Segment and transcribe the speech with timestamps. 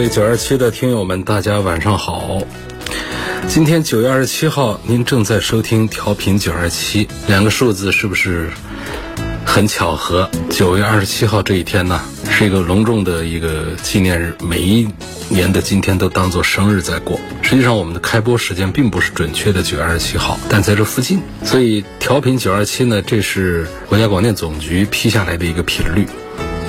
[0.00, 2.38] 各位九二七的听友们，大家晚上好。
[3.46, 8.48] 今天九月二十七号，您正在收听调频九二七，两个数字是不是
[9.44, 10.30] 很巧合？
[10.48, 12.00] 九月二十七号这一天呢，
[12.30, 14.88] 是一个隆重的一个纪念日，每一
[15.28, 17.20] 年的今天都当做生日在过。
[17.42, 21.20] 实际上，我们的开播时间并不是准确的九月二十七号，但在这附近。
[21.44, 26.06] 所以调频九二七呢，这是国家广电总局批下来的一个频率。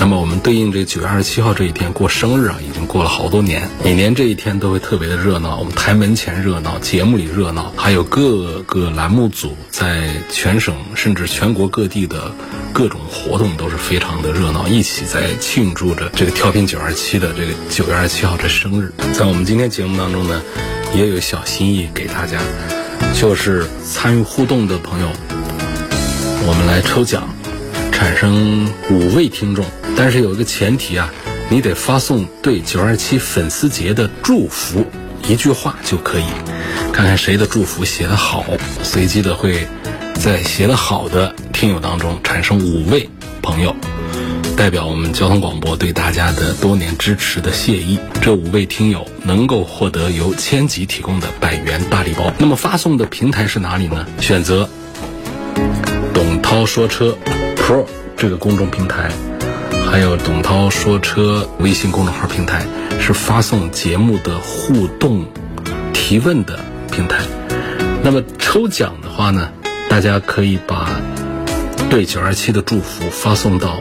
[0.01, 3.69] 那么我们对应这九月二十七号这一天过生日啊，已经过了好多年。
[3.83, 12.33] 每年这一天都会特别的热闹，我们台门前热闹，节目里热闹，还有各个栏目组在全省甚至全国各地的
[12.73, 18.91] 各种活动都是非常的热闹，一起在庆祝着这个调频九二七的这个九月二十七号这生日。
[19.13, 20.41] 在我们今天节目当中呢，
[20.95, 22.39] 也有小心意给大家，
[23.13, 25.07] 就是参与互动的朋友，
[26.47, 27.29] 我们来抽奖，
[28.01, 29.63] 产生五位听众。
[29.95, 31.07] 但是有一个前提啊，
[31.51, 34.83] 你得发送对九二七粉丝节的祝福
[35.27, 36.25] 一句话就可以，
[36.91, 38.43] 看看谁的祝福写得好，
[38.81, 39.67] 随机的会
[40.15, 43.07] 在写得好的听友当中产生五位
[43.39, 43.75] 朋友，
[44.57, 47.99] 代表我们交通广播对大家的多年支持的谢意。
[48.19, 52.33] 这五位听友能够获得由千吉提供的百元大礼包。
[52.39, 54.07] 那么发送的平台是哪里呢？
[54.19, 54.67] 选择
[56.11, 57.15] 董涛说车
[58.17, 59.11] 这个公众平台。
[59.89, 62.65] 还有董涛说车微信公众号平台
[62.99, 65.25] 是发送节目的互动
[65.93, 66.57] 提问的
[66.91, 67.23] 平台。
[68.01, 69.49] 那么抽奖的话呢，
[69.89, 70.89] 大家可以把
[71.89, 73.79] 对九二七的祝福发送到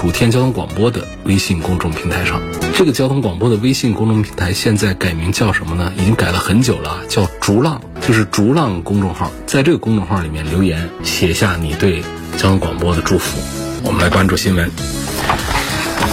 [0.00, 2.40] 楚天交通广播的微信公众平台上。
[2.74, 5.92] 这个交通广播的微信公众平台现在改名叫什么呢？
[5.98, 9.30] 已经改了很久了，叫逐浪，就是逐浪公众号。
[9.44, 12.00] 在这个公众号里面留言，写下你对
[12.38, 13.38] 交通广播的祝福。
[13.84, 14.70] 我们来关注新闻。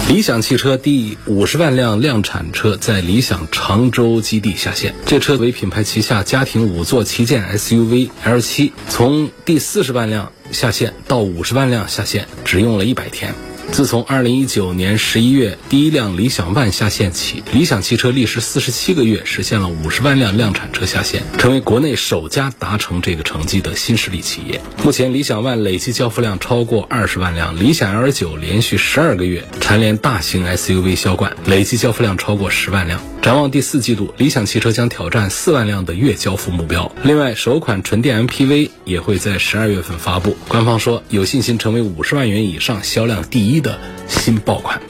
[0.06, 4.94] 理想汽车第五十万辆量产车在理想常州基地下线。
[5.06, 13.32] 这车为品牌旗下家庭五座旗舰 SUV L7，从第四十万辆下线到五十万辆下线，只用了一百天。
[13.70, 24.60] 自从二零一九年十一月第一辆理想 ONE 下线起，理想汽车历时四十七个月实现了五十万辆量产车下线，成为国内首家达成这个成绩的新势力企业。
[24.82, 33.00] 目前，理想 ONE 累计交付量超过二十万辆，理想 L 九连续十二个月蝉联大型 SUV 销冠，累计交付量超过十万辆。
[33.20, 36.90] 展望第四季度，理想汽车将挑战四万辆的月交付目标。
[37.02, 40.36] 另外，首款纯电 MPV 也会在十二月份发布。
[40.48, 44.80] 官方说有信心成为五十万元以上销量第一的新爆款。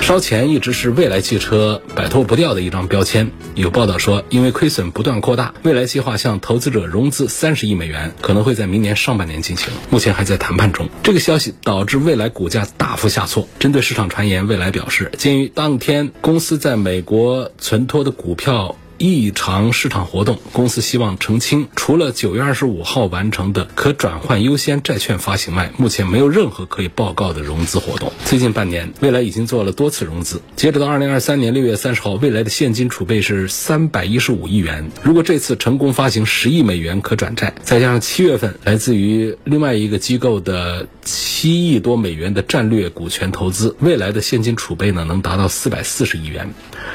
[0.00, 3.30] 烧钱一直是蔚来汽车摆脱不掉的一张标签。
[3.54, 10.88] 有报道说，因为亏损不断扩大，蔚来计划向投资者融资三十亿美元，可能会在明年上半年进行，目前还在谈判中。
[11.04, 13.46] 这个消息导致蔚来股价大幅下挫。
[13.60, 18.74] 针对市场传言，蔚来表示，鉴于当天公司在美国存托的股票。
[19.00, 28.12] 异常市场活动，公司希望澄清，除了九月二十五号完成的可转换优先债券发行外，目前没有任何可以报告的融资活动。
[28.26, 30.42] 最近半年，未来已经做了多次融资。
[30.54, 34.90] 截止到二零二三年六月三十号，未来的现金储备是三百一十五亿元。
[35.02, 46.52] 如果这次成功发行十亿美元可转债，再加上七月份来自于另外一个机构的七亿多美元的战略股权投资，未来的现金储备呢能达到四百四十亿元。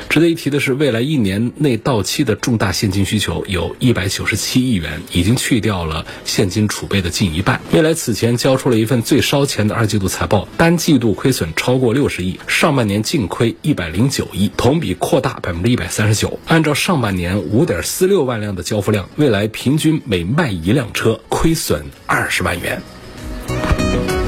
[0.08, 7.62] 值得一提的是，未来一年内到到期的重大现金需求有一百九十七亿元，已经去掉了现金储备的近一半。
[7.72, 16.38] 未来此前交出了一份最烧钱的二季度财报，单季度亏损超过六十亿，上半年净亏一百零九亿，同比扩大百分之一百三十九。
[16.48, 22.82] 按照上半年五点四六万辆的交付量，未来平均每卖一辆车亏损二十万元。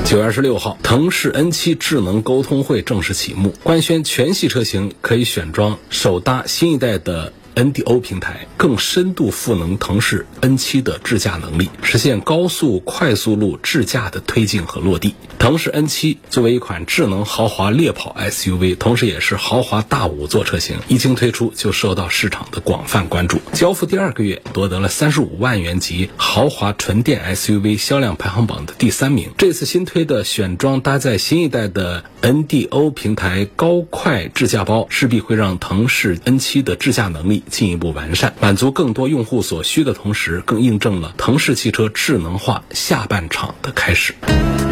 [0.05, 15.15] 九月二十六号，腾势 N7 智能沟通会正式启幕，官宣全系车型可以选装首搭新一代的 NDO 平台，更深度赋能腾势 N7 的智驾能力，实现高速快速路智驾的推进和落地。
[15.39, 23.39] 腾势 N7 作为一款智能豪华猎跑 SUV，同时也是豪华大五座车型，一经推出就受到市场的广泛关注。
[23.54, 29.31] 交付第二个月夺得了三十五万元级豪华纯电 SUV 销量排行榜的第三名。
[29.36, 44.13] 这次新推的选装搭载新一代的 NDO 平台高快智驾包，势必会让腾势 N7 的智驾能力进一步完善，满足更多用户所需的同时，更印证了腾势汽车智能化下半场的开始。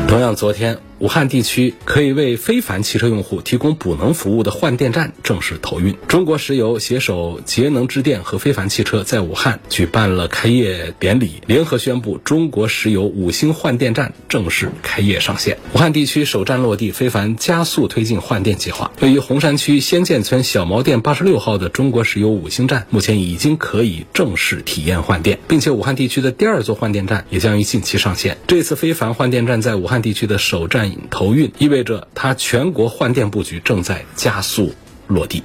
[0.08, 0.80] 同样，昨天。
[1.00, 5.94] 武汉地区可以为非凡汽车用户提供补能服务的换电站正式投运。
[6.08, 15.58] 中国石油携手节能之电和非凡汽车在武汉举办了开业典礼，联合宣布中国石油五星换电站正式开业上线。
[15.74, 18.90] 武汉地区首站落地，非凡加速推进换电计划。
[19.02, 28.38] 位于洪山区仙涧村小毛店八十六号的中国石油五星站，目前已经可以正式体验换电，并且武汉地区的第二座换电站也将于近期上线。
[28.48, 30.85] 这次非凡换电站在武汉地区的首站。
[31.10, 34.74] 投运意味着它全国换电布局正在加速
[35.08, 35.44] 落地。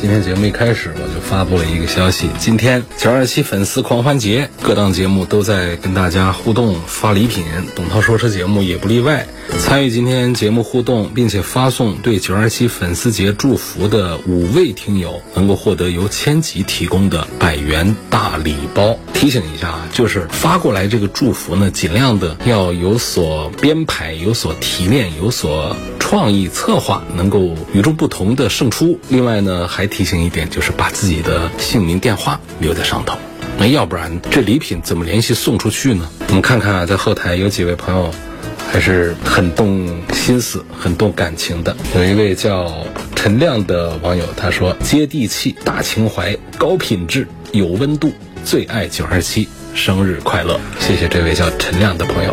[0.00, 7.44] 今天节目一开始我就发布了一个消息，今天九二七粉丝狂欢节，各档节目都在跟大家互动发礼品，
[7.76, 9.26] 董涛说车节目也不例外。
[9.58, 18.98] 参与今天节目互动，并且发送对九二七粉丝节祝福的五位听友，能够获得由千吉提供的百元大礼包。
[19.12, 25.76] 提醒一下啊，就是发过来这个祝福呢，尽量的要有所编排、有所提炼、有所
[26.10, 28.98] 创意策划，能够与众不同的胜出。
[29.10, 33.16] 另外呢，还提醒一点，就是把自己的姓名、电话留在上头。
[33.56, 36.10] 那要不然这礼品怎么联系送出去呢？
[36.26, 38.12] 我们看看啊，在后台有几位朋友。
[38.72, 41.76] 还是很动心思、很动感情的。
[41.96, 42.72] 有一位叫
[43.16, 48.12] 陈亮的网友，他说：“接地气、大情怀、高品质、有温度，
[48.44, 52.32] 最爱九二七，生日快乐！”谢谢这位叫陈亮的朋友。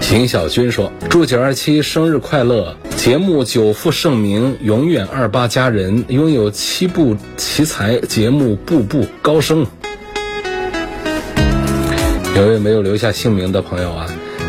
[0.00, 2.74] 邢小军说：“祝九二七生日快乐！
[2.96, 9.66] 节目久负盛名，永远二八佳人，拥有七部奇才，节目步步高升。”
[12.36, 14.06] 有位没有留下姓名的朋友啊。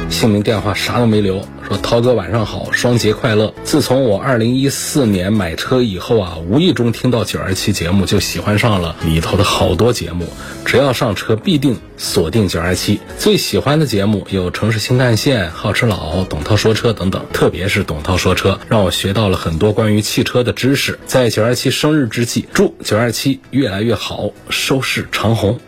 [0.10, 3.54] 姓名、电话啥都没留，说涛哥晚上好，双节快乐。
[3.64, 10.28] 自从我二零一四年买车以后啊，无意中听到九二七节目，就喜欢上了里头的好多节目。
[10.66, 13.00] 只要上车，必定锁定九二七。
[13.18, 17.26] 最喜欢的节目有城市新干线、好吃老、董涛说车等等。
[17.32, 21.00] 特别是董涛说车，让我学到了很多关于汽车的知识。
[21.06, 25.60] 在九二七生日之际，祝九二七越来越好，收视长虹。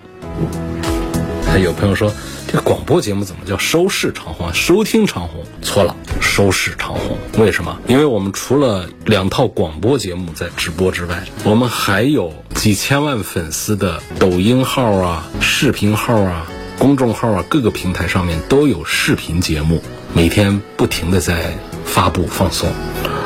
[1.46, 2.12] 还有朋友说。
[2.52, 4.54] 这广播节目怎么叫收视长虹？
[4.54, 7.18] 收听长虹错了，收视长虹。
[7.38, 7.80] 为什么？
[7.88, 16.46] 因为我们除了两套广播节目在直播之外，我们还有几千万粉丝的抖音号啊、视频号啊、
[16.78, 19.82] 公众号啊，各个平台上面都有视频节目，
[20.12, 22.70] 每天不停的在发布放送，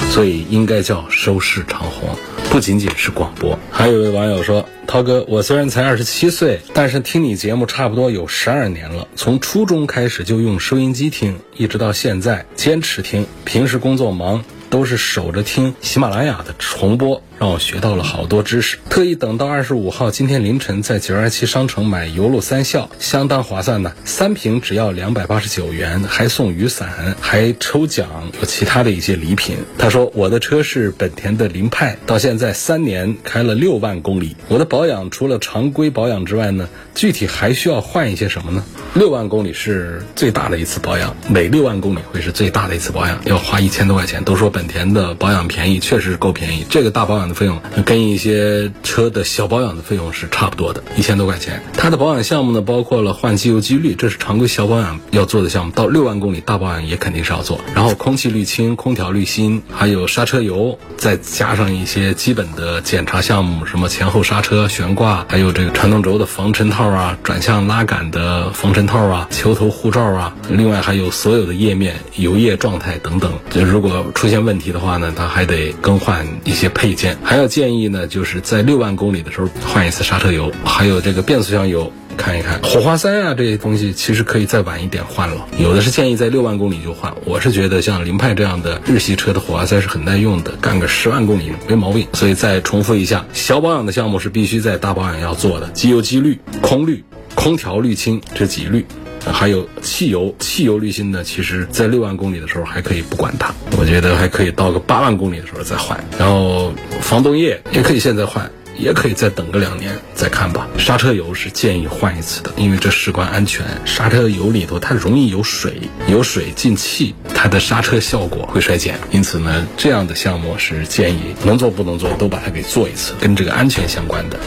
[0.09, 2.09] 所以应该叫收视长虹。
[2.49, 9.07] 不仅仅是广播，还有一位网友说：“涛哥，我虽然才二十七岁，但是听你节目差不多有十二年了。
[9.15, 13.25] 从初中开始就用收音机听，一直到现在坚持听。
[13.43, 18.77] 平时工作忙。”都是守着听喜马拉雅的重播，让我学到了好多知识。
[18.89, 23.93] 特意等到二十五号今天凌晨在九二七商城买油路三效，相当划算呢。
[24.05, 28.07] 三瓶只要两百八十九元，还送雨伞，还抽奖，
[28.39, 29.57] 有其他的一些礼品。
[29.77, 34.35] 他说我的车是本田的凌派，到现在三年开了六万公里。
[34.47, 38.63] 我的保养除了常规保养之外呢，具体还需要换一些什么呢？
[38.93, 44.23] 六万公里是最大的一次保养，每六万公里会是最大的一次保养，要花一千多块钱。
[44.23, 46.65] 都说本田的保养便宜，确实是够便宜。
[46.69, 51.61] 这个大保养的费用跟一些车的小保养的费用是差不多的，一千多块钱。
[51.73, 55.71] 它的保养项目呢，包括了换机油机滤，这是常规小保养要做的项目。
[55.73, 57.59] 到六万公里大保养也肯定是要做。
[57.73, 68.85] 然后空气滤清、空调滤芯，还有刹车油，再加上一些基本的检查项目，什么前后刹车、悬挂，还有这个传动轴的防尘套啊，转向拉杆的防尘。
[68.85, 73.33] 套啊，球头护罩啊，另外还有所有的页面油液状态等等。
[73.49, 77.14] 就如果出现问题的话呢，它还得更换一些配件。
[77.23, 82.61] 还要建议呢，就是在六万公里的时候换一次刹车油，还有这个变速箱油看一看。
[82.63, 85.47] 火花塞啊这些东西其实可以再晚一点换了。
[85.57, 92.07] 有的是建议在六万公里就换，我是觉得像凌派这样的日系车的火花塞是很耐用的，干个十万公里没毛病。
[92.13, 97.03] 所以再重复一下，小保养的项目是必须在大保养要做的，机油机滤、空滤。
[97.33, 98.85] 空调滤清这几滤，
[99.31, 106.01] 还有汽油，汽油滤芯呢，其实在六万公里的时候还可以不管它，我觉得还可以到个八万公里的时候再换。
[106.17, 108.49] 然后防冻液也可以现在换。
[108.77, 110.67] 也可以再等个两年再看吧。
[110.77, 113.65] 刹车油是建议换一次的，因为这事关安全。
[113.85, 115.79] 刹车油里头它容易有水，
[116.09, 118.99] 有水进气，它的刹车效果会衰减。
[119.11, 124.37] 因此呢，这样的项目是建议能做不能做都把它给做一次，跟这个安全相关的。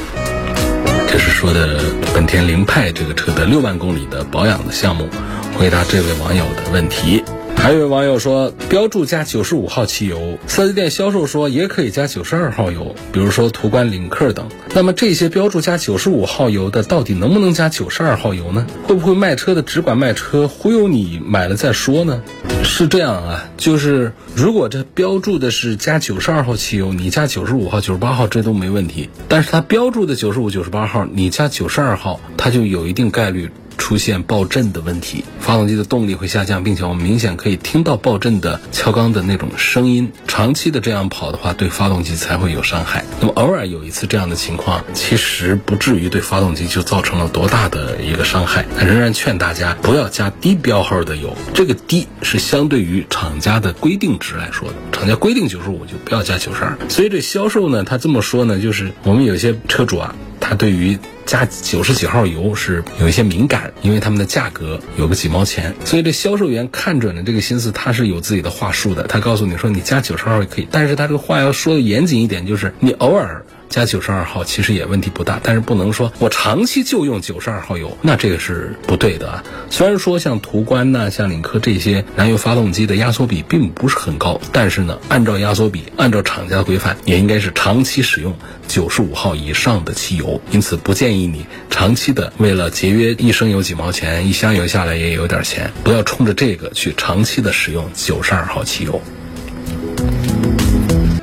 [1.11, 1.81] 这是说的
[2.15, 5.09] 本田凌派这个车的六万公里的保养的项目，
[5.57, 7.25] 回答这位网友的问题。
[7.69, 14.49] 还有网友说，标注加九十五号汽油，四 S 店销售说也可以加九十二号油，比如说途观、领克等。
[14.75, 18.67] 那么这些标注加九十五号油的，到底能不能加九十二号油呢？
[18.85, 22.23] 会不会卖车的只管卖车，忽悠你买了再说呢？
[22.65, 29.11] 是这样啊，就是如果这标注的是加九十二号汽油，你加九十五号、九十八号这都没问题。
[29.29, 33.51] 但是它标注的九十五、九十八号，你加九十二号，它就有一定概率。
[33.79, 40.13] 出现爆震的问题，发动机的动力会下降，并且我们明显可以听到爆震的敲缸的那种声音。
[40.27, 43.05] 长期的这样跑的话，对发动机才会有伤害。
[43.21, 48.67] 那么偶尔有一次这样的情况，其实不至于对发动机就造成了多大的一个伤害。
[48.79, 54.75] 仍然劝大家不要加低标号的油，这个低是相对于厂家的规定值来说的。
[54.93, 56.77] 厂家规定九十五就不要加九十二。
[56.89, 60.15] 所以这销售呢，他这么说呢，就是我们有些车主啊，
[60.49, 60.99] 他对于。
[61.29, 69.03] 加九十几号油是有一些敏感，因为他们的价格有个几毛钱，所以这销售员看准了这个心思，他是有自己的话术的。
[69.03, 73.45] 他告诉你说，你加九十号也可以，但是他这个话要说的严谨一点，就是你偶尔。
[73.69, 79.45] 加九十二号其实也问题不大，但是不能说我长期就用九十二号油，那这个是不对的啊。
[79.71, 88.35] 虽然说像途观呐、像领克这些燃油发动机的压缩比并不是很高，但是呢，按照压缩比，按照厂家的规范，也应该是长期使用
[88.67, 90.41] 九十五号以上的汽油。
[90.51, 99.01] 因此，不建议你长期的为了节约一升油几毛钱，一箱油下来也有点钱，不要冲着这个去长期的使用九十二号汽油。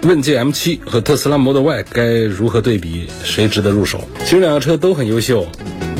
[0.06, 4.08] 问界 M7 和特斯拉 Model Y 该如何对比，谁值得入手？
[4.20, 5.48] 其实两个车都很优秀。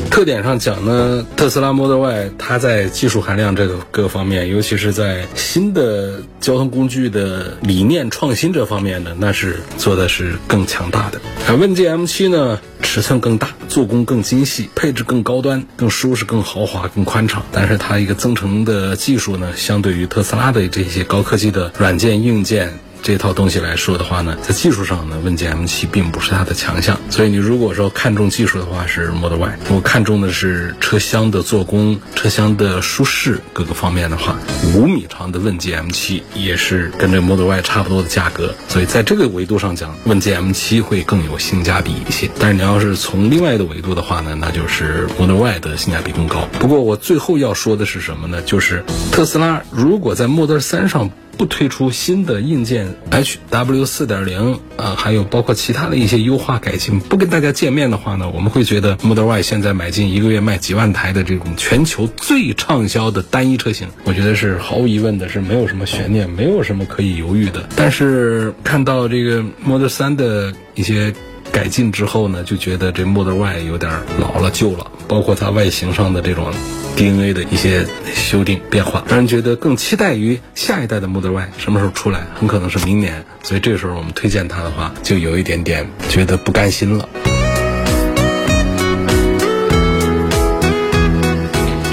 [0.08, 11.20] 特点上讲呢，特斯拉 Model Y 它在技术含量这个各方面，尤其是在新的交通工具的理念创新这方面呢，那是做的是更强大的。
[11.48, 17.44] 而问界 M7 呢，尺寸更大，做工更精细，配置更高端、更舒适、更豪华、更宽敞。
[17.50, 22.78] 但是它一个增程的技术呢，相对于特斯拉的这些高科技的软件硬件。
[23.06, 26.98] 这套东西来说的话呢，在技术上呢，问界 M7 并不是它的强项。
[27.08, 34.36] 所以你如果说看重技术的话，是 Model Y；我看重的是车厢的做工、车厢的舒适各个方面的话，
[34.74, 38.52] 五米长的问界 M7 也是跟这 Model Y 差不多的价格。
[38.66, 42.28] 所以在这个维度上讲，问界 M7 会更有性价比一些。
[42.40, 46.48] 但是你要是从另外一个维度的话呢，那就是 Model Y 的性价比更高。
[46.58, 48.42] 不过我最后要说的是什么呢？
[48.42, 51.08] 就是特斯拉如果在 Model 3上。
[51.36, 67.68] 不推出新的硬件 HW 四点零啊，还有包括其他的一些优化改进，不跟大家见面的话呢，我们会觉得 Model Y 现在买进一个月卖几万台的这种全球最畅销的单一车型，我觉得是毫无疑问的，是没有什么悬念，没有什么可以犹豫的。
[67.76, 71.12] 但是看到这个 Model 三的一些
[71.56, 76.52] 改进之后呢，就觉得这 Model Y 有点老了旧了，包括它外形上的这种。
[76.96, 83.24] DNA 的一些修订变化，让人觉得更期待于下一代的 Model Y 什么时候出来，很可能是明年。
[83.42, 87.08] 所以这时候我们推荐它的话，就有一点点觉得不甘心了。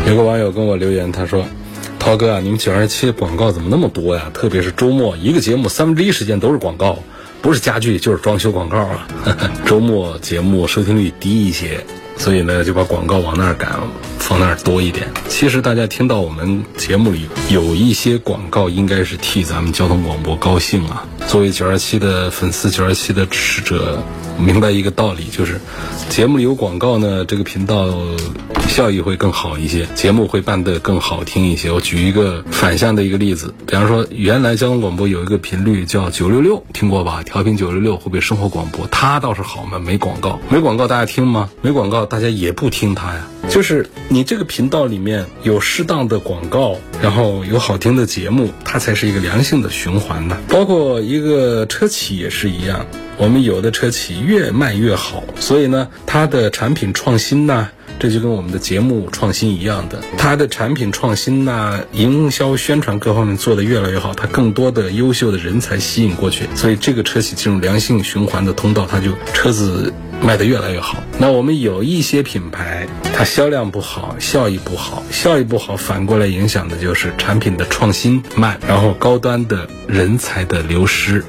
[0.07, 1.45] 有个网友跟我留言，他说
[1.99, 4.29] ：“涛哥啊，你们九二七广告怎么那么多呀？
[4.33, 6.99] 特别是周末一个节目三分之一时间都是广告，
[7.43, 9.07] 不是家具就是装修广告啊。
[9.67, 11.85] 周末节目收听率低一些。”
[12.17, 13.71] 所以呢，就把广告往那儿赶，
[14.23, 15.11] 放那儿多一点。
[15.27, 21.05] 其实大家听到我们节目里有一些广告，应该是替咱们交通广播高兴啊。
[21.27, 24.01] 作为九二七的粉丝，九二七的支持者，
[24.39, 25.59] 明白一个道理，就是
[26.07, 27.93] 节目里有广告呢，这个频道。
[28.65, 31.69] 效益会更好一些，节目会办得更好听一些。
[31.69, 37.21] 我举一个反向的一个例子，比方说，原来交通广播有一个频率叫九六六，听过吧？
[37.23, 41.49] 调频九六六会被生活广播，它倒是好嘛，没广告，没广告大家听吗？
[41.61, 43.27] 没广告大家也不听它呀。
[43.49, 50.37] 就是你这个频道里面有适当的广告，然后有好听的节目，它才是一个良性的循环呢。
[50.47, 52.85] 包括一个车企也是一样，
[53.17, 57.67] 我们有的车企越卖越好，所以呢，它的产品创新呢。
[57.99, 69.93] 这就跟我们的节目创新一样的，它的产品创新呐、营销宣传各方面做得越来越好，它更多的优秀的人才吸引过去，所以这个车企进入良性循环的通道，它就车子
[70.23, 71.03] 卖得越来越好。
[71.19, 81.23] 那我们有一些品牌，它销量不好，效益不好，效益不好，反过来影响的就是产品的创新慢，然后高端的人才的流失，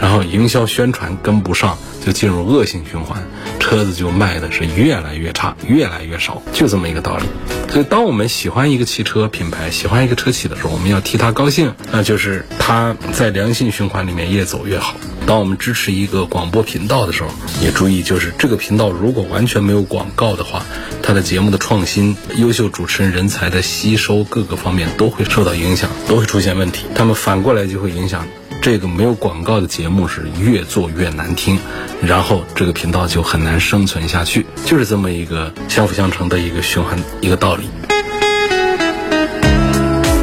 [0.00, 3.22] 然后营销宣传跟不上，就进入恶性循环，
[3.60, 7.24] 车子就卖的是越来越差，越来越少，就这么一个道理。
[7.70, 14.96] 所以，当我们喜欢一个汽车品牌，喜欢一个车企的时候，我们要替他高兴，那就是他在良性循环里面越走越好。
[15.30, 17.28] 当我们支持一个广播频道的时候，
[17.62, 20.64] 也注意，就是这个频道如果完全没有广告的话，
[21.04, 26.86] 它的节目的创新、优秀主持人人才的吸收各个方面都会受到影响，都会出现问题。
[26.96, 28.26] 他们反过来就会影响
[28.60, 31.60] 这个没有广告的节目是越做越难听，
[32.02, 37.68] 然后这个频道就很难生存下去，就是这么一个相辅相成的一个循环一个道理。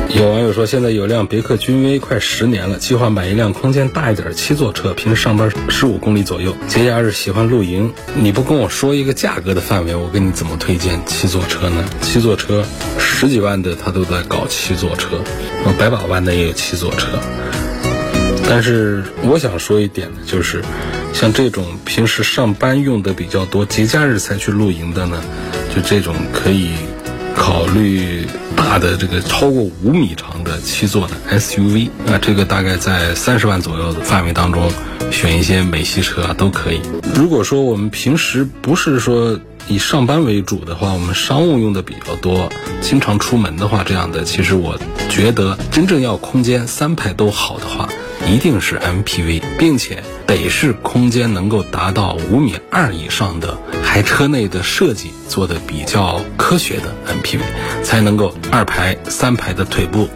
[0.09, 6.55] 有网友说，现在有辆别克君威快十年了，计划买一辆空间大一点的七座车，平时上班十五公里左右。
[6.67, 11.83] 节假日喜欢露营，你不跟我说一个价格的范围，我给你怎么推荐七座车呢？
[12.01, 12.63] 七座车
[12.97, 15.21] 十几万的他都在搞七座车，
[15.77, 17.19] 百把万的也有七座车。
[18.49, 20.63] 但是我想说一点的，就是
[21.13, 25.21] 像这种平时上班用的比较多，节假日才去露营的呢，
[25.75, 26.69] 就这种可以
[27.37, 28.25] 考虑
[28.55, 34.69] 大的这个超过五米长的七座的 SUV 啊，这个大概在三十万左右的范围当中，
[35.11, 36.81] 选一些美系车啊都可以。
[37.15, 39.39] 如果说我们平时不是说
[39.69, 42.49] 以上班为主的话，我们商务用的比较多，
[42.81, 44.77] 经常出门的话，这样的其实我
[45.07, 47.87] 觉得真正要空间三排都好的话。
[48.29, 57.39] 一定是 MPV，并且得是空间能够达到五米二以上的，还车内的设计做的比较科学的 MPV，
[57.83, 60.09] 才能够二排、三排的腿部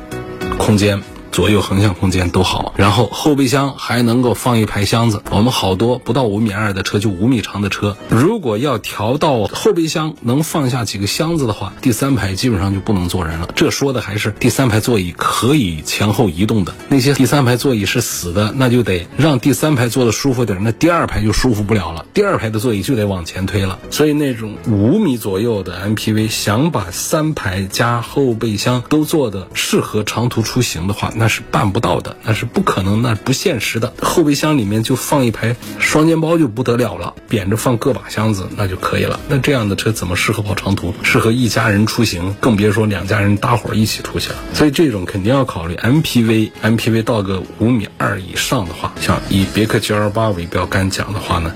[0.58, 1.01] 空间。
[1.32, 5.24] 左右横向空间都好，然后后备箱还能够放一排箱子。
[5.32, 13.50] 我们好多不到五米二的车，就五米长的车，如果要调到后备箱能放下几个箱子的话，第三排基本上就不能坐人了。
[13.56, 22.06] 这说的还是第三排座椅可以前后移动的，那些第三排座椅是死的，那就得让第三排坐的舒服点，那第二排就舒服不了了。
[22.14, 23.80] 第二排的座椅就得往前推了。
[23.90, 33.94] 所以那种五米左右的 MPV，想把三排加后备箱都做的适合长途出行的话，那是办不到的，那是不可能，那不现实的。
[34.01, 39.20] 后备箱里面就放一排双肩包就不得了了，扁着放个把箱子那就可以了。
[39.30, 40.96] 那这样的车怎么适合跑长途？
[41.04, 44.36] 适合一家人出行，更别说两家人搭伙一起出去了。
[44.56, 51.54] 所以这种肯定要考虑 MPV，MPV 到个五米二以上的话，像以别克 GL 八为标杆讲的话呢，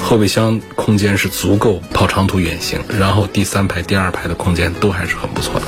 [0.00, 5.66] 后备箱空间是足够跑长途远行，然后第三排、第二排的空间都还是很不错的。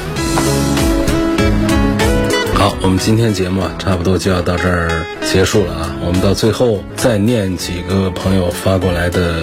[2.67, 5.95] 好，我们今天节目啊，差不多就要到这儿结束了啊。
[6.05, 9.41] 我们到最后再念几个朋友发过来的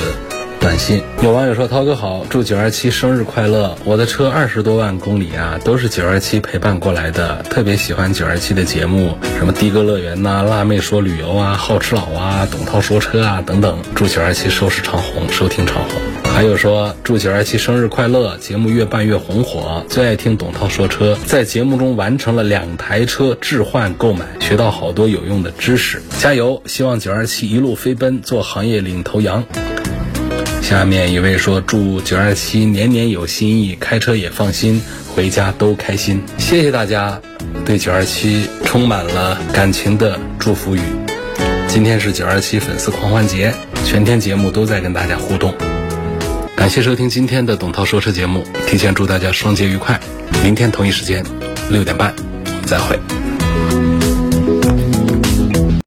[0.60, 1.02] 短信。
[1.22, 3.78] 有网友说：“涛哥好，祝九二七生日快乐！
[3.86, 13.80] 我的车二十多万公里啊，都是九二七陪伴过来的，特别喜欢九二七的节目，什么的哥乐园呐、辣妹说旅游啊、好吃佬啊、董涛说车啊等等。
[13.96, 15.94] 祝九二七收视长虹，收听长虹。”
[16.44, 26.62] 还有说祝九二七生日快乐，节目越办越红火，最爱听董涛说车，在节目中完成了两台车置换购买，学到好多有用的知识，加油！
[26.66, 29.46] 希望九二七一路飞奔，做行业领头羊。
[30.62, 34.82] 下面一位说祝九二七年年有新意，开车也放心，
[35.16, 36.22] 回家都开心。
[36.38, 37.22] 谢谢大家
[37.64, 40.82] 对九二七充满了感情的祝福语。
[41.70, 43.54] 今天是九二七粉丝狂欢节，
[43.86, 45.54] 全天节目都在跟大家互动。
[46.56, 50.00] 感谢收听今天的董涛说车节目，提前祝大家双节愉快。
[50.44, 51.24] 明天同一时间
[51.70, 52.14] 六点半，
[52.66, 52.98] 再会。